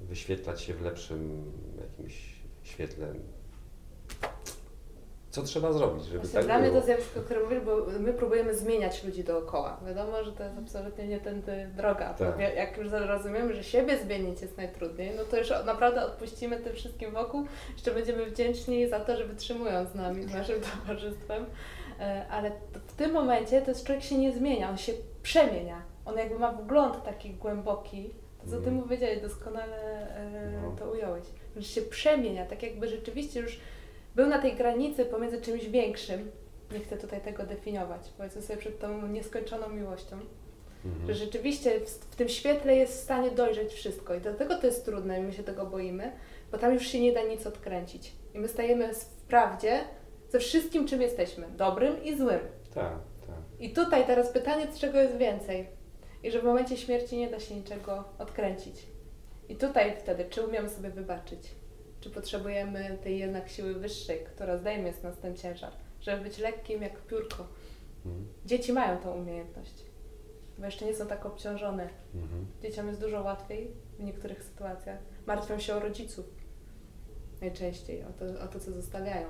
[0.00, 3.14] wyświetlać się w lepszym jakimś świetle.
[5.30, 6.80] Co trzeba zrobić, żeby Właśnie tak dla mnie było?
[6.80, 9.80] to zjawisko, o którym mówisz, bo my próbujemy zmieniać ludzi dookoła.
[9.86, 12.14] Wiadomo, że to jest absolutnie nie tędy droga.
[12.14, 12.38] Tak.
[12.56, 17.10] Jak już rozumiemy, że siebie zmienić jest najtrudniej, no to już naprawdę odpuścimy tym wszystkim
[17.12, 17.44] wokół.
[17.72, 21.46] Jeszcze będziemy wdzięczni za to, że wytrzymują z nami, z naszym towarzystwem.
[22.00, 22.50] E, Ale
[22.86, 25.82] w tym momencie to jest człowiek się nie zmienia, on się przemienia.
[26.04, 28.10] On jakby ma wgląd taki głęboki.
[28.38, 28.76] To co ty Mhm.
[28.76, 29.76] mu powiedziałeś, doskonale
[30.16, 30.76] e, No.
[30.78, 31.24] to ująłeś.
[31.56, 33.60] Że się przemienia, tak jakby rzeczywiście już
[34.14, 36.30] był na tej granicy pomiędzy czymś większym,
[36.72, 40.18] nie chcę tutaj tego definiować, powiedzmy sobie przed tą nieskończoną miłością,
[40.84, 41.06] Mhm.
[41.06, 44.84] że rzeczywiście w, w tym świetle jest w stanie dojrzeć wszystko i dlatego to jest
[44.84, 46.12] trudne i my się tego boimy,
[46.52, 48.12] bo tam już się nie da nic odkręcić.
[48.34, 49.80] I my stajemy w prawdzie
[50.28, 52.40] ze wszystkim, czym jesteśmy, dobrym i złym.
[52.74, 52.92] Tak,
[53.26, 53.36] tak.
[53.60, 55.66] I tutaj teraz pytanie, czego jest więcej?
[56.22, 58.86] I że w momencie śmierci nie da się niczego odkręcić.
[59.48, 61.50] I tutaj wtedy, czy umiemy sobie wybaczyć?
[62.00, 66.82] Czy potrzebujemy tej jednak siły wyższej, która zdejmie z nas ten ciężar, żeby być lekkim
[66.82, 67.46] jak piórko?
[68.06, 68.28] Mhm.
[68.46, 69.84] Dzieci mają tą umiejętność,
[70.58, 71.88] bo jeszcze nie są tak obciążone.
[72.14, 72.46] Mhm.
[72.62, 74.98] Dzieciom jest dużo łatwiej w niektórych sytuacjach.
[75.26, 76.24] Martwią się o rodziców
[77.40, 79.28] najczęściej, o to, o to co zostawiają.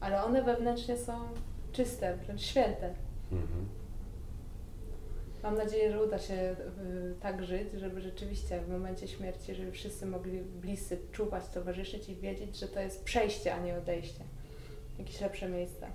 [0.00, 1.28] Ale one wewnętrznie są
[1.72, 2.94] czyste, wręcz święte.
[3.32, 3.68] Mhm.
[5.42, 10.06] Mam nadzieję, że uda się y, tak żyć, żeby rzeczywiście w momencie śmierci, żeby wszyscy
[10.06, 14.24] mogli bliscy czuwać, towarzyszyć i wiedzieć, że to jest przejście, a nie odejście.
[14.98, 15.90] Jakieś lepsze miejsce.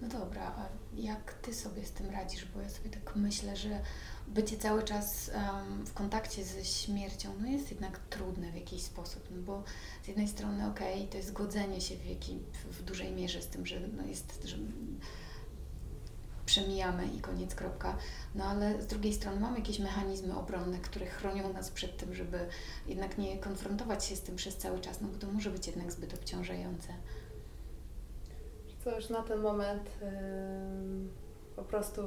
[0.00, 2.44] No dobra, a jak ty sobie z tym radzisz?
[2.44, 3.80] Bo ja sobie tak myślę, że
[4.28, 9.28] bycie cały czas em, w kontakcie ze śmiercią no jest jednak trudne w jakiś sposób.
[9.30, 9.62] No bo
[10.04, 12.38] z jednej strony, okej, to jest godzenie się w, jakiej,
[12.70, 14.56] w dużej mierze z tym, że no jest, że
[16.50, 17.96] przemijamy i koniec, kropka.
[18.34, 22.38] No ale z drugiej strony mamy jakieś mechanizmy obronne, które chronią nas przed tym, żeby
[22.86, 25.92] jednak nie konfrontować się z tym przez cały czas, no bo to może być jednak
[25.92, 26.88] zbyt obciążające.
[28.84, 31.10] Co już na ten moment ym,
[31.56, 32.02] po prostu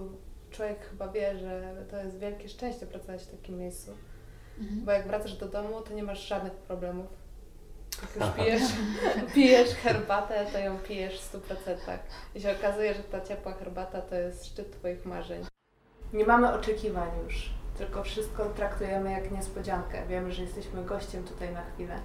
[0.51, 3.91] człowiek chyba wie, że to jest wielkie szczęście pracować w takim miejscu.
[4.59, 4.85] Mhm.
[4.85, 7.22] Bo jak wracasz do domu, to nie masz żadnych problemów.
[8.03, 8.63] Jak już pijesz,
[9.35, 11.97] pijesz herbatę, to ją pijesz w 100%.
[12.35, 15.45] I się okazuje, że ta ciepła herbata to jest szczyt Twoich marzeń.
[16.13, 20.07] Nie mamy oczekiwań już, tylko wszystko traktujemy jak niespodziankę.
[20.07, 21.99] Wiemy, że jesteśmy gościem tutaj na chwilę.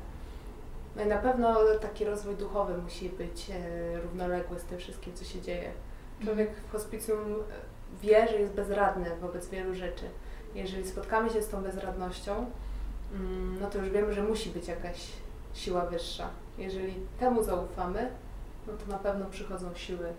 [0.97, 5.25] No i na pewno taki rozwój duchowy musi być e, równoległy z tym wszystkim, co
[5.25, 5.73] się dzieje.
[6.25, 7.37] Człowiek w hospicjum e,
[8.03, 10.05] wie, że jest bezradny wobec wielu rzeczy.
[10.55, 12.51] Jeżeli spotkamy się z tą bezradnością,
[13.13, 15.07] mm, no to już wiemy, że musi być jakaś
[15.59, 16.31] siła wyższa.
[16.59, 18.11] Jeżeli temu zaufamy,
[18.67, 20.13] no to na pewno przychodzą siły e,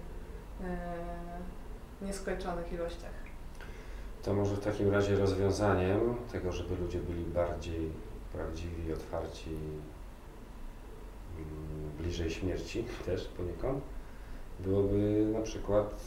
[2.02, 3.12] w nieskończonych ilościach.
[4.24, 7.92] To może w takim razie rozwiązaniem tego, żeby ludzie byli bardziej
[8.34, 9.50] prawdziwi, otwarci,
[11.38, 13.84] mm, bliżej śmierci też poniekąd,
[14.60, 16.02] byłoby na przykład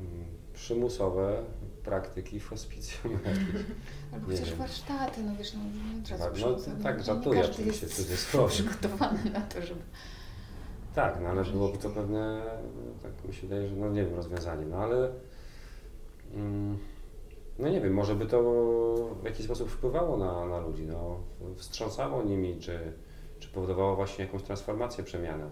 [0.00, 0.24] mm,
[0.62, 1.42] przymusowe
[1.84, 3.64] praktyki w hospicjum jakieś.
[4.12, 4.58] Albo Nie chociaż wiem.
[4.58, 8.48] warsztaty, no wiesz, no nie od razu Tak, no, tak żartuję każdy oczywiście cudzysłowie.
[8.54, 9.80] przygotowany na to, żeby...
[10.94, 12.42] Tak, no ale byłoby to pewne,
[13.02, 15.10] tak mi się wydaje, że no nie wiem, rozwiązanie, no ale
[16.34, 16.78] mm,
[17.58, 18.42] no nie wiem, może by to
[19.22, 21.20] w jakiś sposób wpływało na, na ludzi, no,
[21.56, 22.92] wstrząsało nimi, czy,
[23.38, 25.50] czy powodowało właśnie jakąś transformację, przemianę.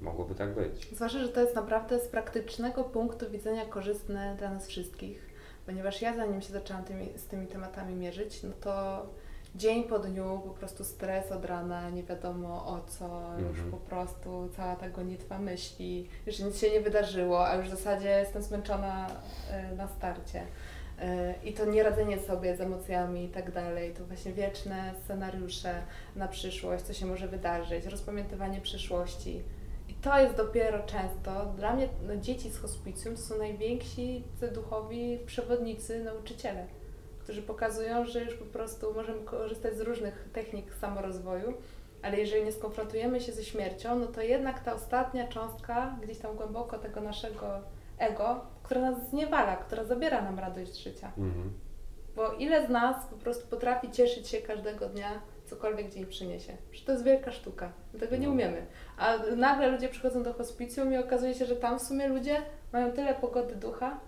[0.00, 0.88] Mogłoby tak być.
[0.94, 5.26] Zwłaszcza, że to jest naprawdę z praktycznego punktu widzenia korzystne dla nas wszystkich,
[5.66, 9.06] ponieważ ja zanim się zaczęłam tymi, z tymi tematami mierzyć, no to
[9.54, 13.70] dzień po dniu po prostu stres od rana, nie wiadomo o co, już Mhm.
[13.70, 18.08] po prostu cała ta gonitwa myśli, już nic się nie wydarzyło, a już w zasadzie
[18.08, 19.10] jestem zmęczona
[19.72, 20.40] y, na starcie.
[20.42, 20.44] Y,
[21.44, 25.82] I to nieradzenie sobie z emocjami i tak dalej, to właśnie wieczne scenariusze
[26.16, 29.42] na przyszłość, co się może wydarzyć, rozpamiętywanie przyszłości.
[30.06, 36.04] To jest dopiero często, dla mnie no, dzieci z hospicjum to są najwięksi duchowi przewodnicy,
[36.04, 36.66] nauczyciele,
[37.20, 41.54] którzy pokazują, że już po prostu możemy korzystać z różnych technik samorozwoju,
[42.02, 46.36] ale jeżeli nie skonfrontujemy się ze śmiercią, no to jednak ta ostatnia cząstka gdzieś tam
[46.36, 47.60] głęboko tego naszego
[47.98, 51.12] ego, która nas zniewala, która zabiera nam radość życia.
[51.18, 51.52] Mhm.
[52.16, 56.56] Bo ile z nas po prostu potrafi cieszyć się każdego dnia, cokolwiek dzień przyniesie?
[56.70, 57.72] Przecież to jest wielka sztuka.
[58.00, 58.32] Tego nie No.
[58.32, 58.66] umiemy.
[58.98, 62.36] A nagle ludzie przychodzą do hospicjum i okazuje się, że tam w sumie ludzie
[62.72, 64.00] mają tyle pogody ducha.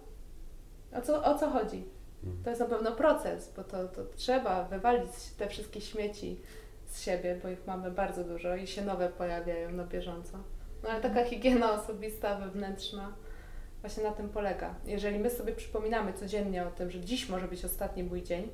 [0.95, 1.85] O co, o co chodzi?
[2.25, 2.43] Mhm.
[2.45, 6.41] To jest na pewno proces, bo to, to trzeba wywalić te wszystkie śmieci
[6.87, 10.39] z siebie, bo ich mamy bardzo dużo i się nowe pojawiają na bieżąco.
[10.83, 13.13] No ale taka higiena osobista, wewnętrzna
[13.81, 14.75] właśnie na tym polega.
[14.87, 18.49] Jeżeli my sobie przypominamy codziennie o tym, że dziś może być ostatni mój dzień,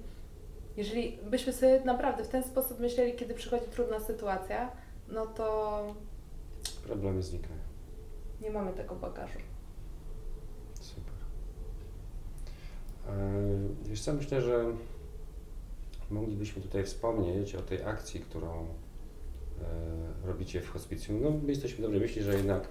[0.76, 4.70] Jeżeli byśmy sobie naprawdę w ten sposób myśleli, kiedy przychodzi trudna sytuacja,
[5.08, 5.80] no to
[6.86, 7.58] Problemy znikają.
[8.40, 9.38] nie mamy tego bagażu.
[10.80, 11.14] Super.
[13.08, 13.14] E,
[13.84, 14.64] Wiesz co, myślę, że
[16.10, 18.66] moglibyśmy tutaj wspomnieć o tej akcji, którą
[20.22, 21.22] e, robicie w hospicjum.
[21.22, 22.68] No, my jesteśmy dobrej myśli, że jednak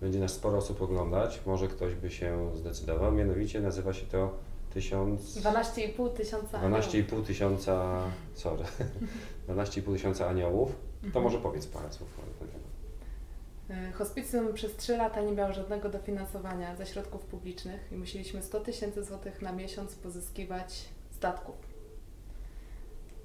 [0.00, 1.40] będzie nas sporo osób oglądać.
[1.46, 3.12] Może ktoś by się zdecydował.
[3.12, 4.34] Mianowicie nazywa się to
[4.74, 5.36] 1000...
[5.36, 6.86] 12,5 tysiąca aniołów.
[6.86, 8.02] 12,5 tysiąca,
[8.34, 8.64] sorry,
[9.48, 10.70] 12,5 tysiąca aniołów.
[11.00, 11.24] To Mhm.
[11.24, 13.88] może powiedz parę słów na ten temat.
[13.90, 18.60] Y, Hospicjum przez 3 lata nie miało żadnego dofinansowania ze środków publicznych i musieliśmy 100
[18.60, 21.56] tysięcy złotych na miesiąc pozyskiwać z datków.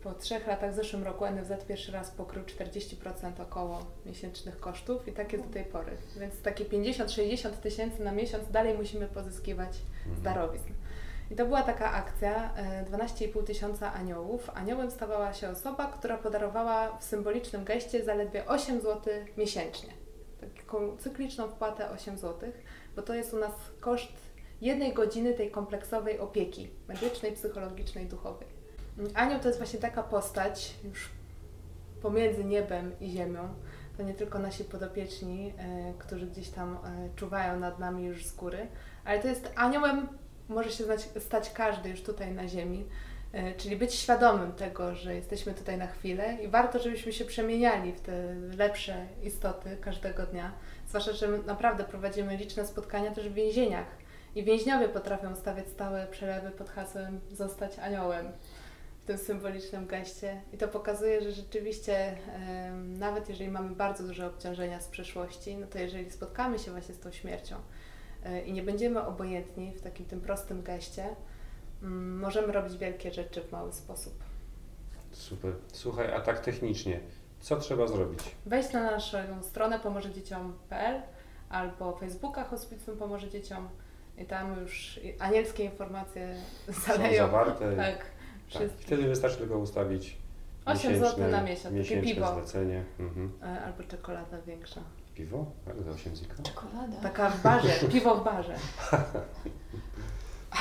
[0.03, 5.11] Po trzech latach w zeszłym roku NFZ pierwszy raz pokrył 40% około miesięcznych kosztów i
[5.11, 5.91] tak jest do tej pory.
[6.19, 10.23] Więc takie 50-60 tysięcy na miesiąc dalej musimy pozyskiwać z Mhm.
[10.23, 10.69] darowizn.
[11.33, 14.49] I to była taka akcja, e, 12,5 tysiąca aniołów.
[14.53, 19.89] Aniołem stawała się osoba, która podarowała w symbolicznym geście zaledwie 8 zł miesięcznie.
[20.57, 22.51] Taką cykliczną wpłatę 8 zł,
[22.95, 24.13] bo to jest u nas koszt
[24.61, 28.47] jednej godziny tej kompleksowej opieki medycznej, psychologicznej, duchowej.
[29.13, 31.09] Anioł to jest właśnie taka postać już
[32.01, 33.49] pomiędzy niebem i ziemią.
[33.97, 38.35] To nie tylko nasi podopieczni, e, którzy gdzieś tam e, czuwają nad nami już z
[38.35, 38.67] góry,
[39.05, 40.07] ale to jest aniołem
[40.49, 42.85] może się znać, stać każdy już tutaj na ziemi,
[43.33, 47.93] e, czyli być świadomym tego, że jesteśmy tutaj na chwilę i warto, żebyśmy się przemieniali
[47.93, 50.51] w te lepsze istoty każdego dnia.
[50.87, 53.87] Zwłaszcza, że naprawdę prowadzimy liczne spotkania też w więzieniach
[54.35, 58.31] i więźniowie potrafią stawiać stałe przelewy pod hasłem zostać aniołem
[59.03, 60.41] w tym symbolicznym geście.
[60.53, 62.17] I to pokazuje, że rzeczywiście
[62.99, 66.99] nawet jeżeli mamy bardzo duże obciążenia z przeszłości, no to jeżeli spotkamy się właśnie z
[66.99, 67.55] tą śmiercią,
[68.45, 71.15] i nie będziemy obojętni w takim tym prostym geście,
[71.83, 74.13] mm, możemy robić wielkie rzeczy w mały sposób.
[75.11, 75.53] Super.
[75.73, 76.99] Słuchaj, a tak technicznie,
[77.39, 78.19] co trzeba zrobić?
[78.45, 81.01] Wejść na naszą stronę pomożedzieciom.pl
[81.49, 83.69] albo Facebooka Hospicjum Pomoże Dzieciom
[84.17, 86.35] i tam już anielskie informacje
[86.71, 87.25] Są zaleją.
[87.25, 87.75] zawarte.
[87.77, 88.05] Tak,
[88.53, 88.69] Tak.
[88.79, 90.17] Wtedy wystarczy tylko ustawić
[90.65, 92.83] 8 miesięczne, zł na miesiąc, takie piwo zlecenie.
[92.99, 93.31] Mhm.
[93.43, 94.81] E, albo czekolada większa.
[95.15, 95.45] Piwo?
[95.65, 96.43] Tak, za 8 ziko.
[96.43, 96.95] Czekolada.
[97.01, 98.55] Taka w barze, piwo w barze.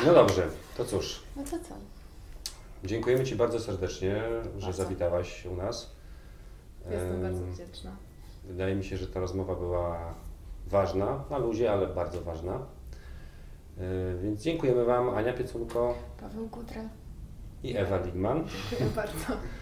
[0.07, 1.23] No dobrze, to cóż.
[1.37, 1.75] No to co?
[2.85, 4.23] Dziękujemy Ci bardzo serdecznie,
[4.59, 4.73] że Bardzo.
[4.73, 5.91] zawitałaś u nas.
[6.91, 7.91] Jestem Em, bardzo wdzięczna.
[8.45, 10.15] Wydaje mi się, że ta rozmowa była
[10.67, 12.55] ważna, na luzie, ale bardzo ważna.
[13.79, 16.83] E, Więc dziękujemy Wam, Ania Pieculko Paweł Kudra.
[17.63, 18.45] i Ewa Ligman.
[18.71, 19.27] Dziękuję bardzo.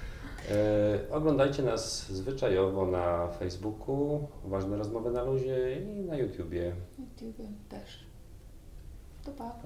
[0.51, 6.73] E, Oglądajcie nas zwyczajowo na Facebooku, ważne rozmowy na luzie i na YouTubie.
[6.99, 8.05] YouTube też.
[9.25, 9.45] To pa.
[9.45, 9.61] Pa.